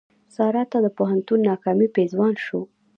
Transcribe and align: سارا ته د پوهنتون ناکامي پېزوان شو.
سارا 0.35 0.63
ته 0.71 0.77
د 0.81 0.87
پوهنتون 0.97 1.39
ناکامي 1.49 1.87
پېزوان 1.95 2.33
شو. 2.45 2.61